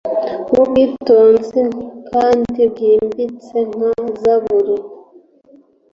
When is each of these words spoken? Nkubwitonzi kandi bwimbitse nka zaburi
Nkubwitonzi 0.49 1.61
kandi 2.11 2.59
bwimbitse 2.71 3.57
nka 3.71 3.91
zaburi 4.21 4.75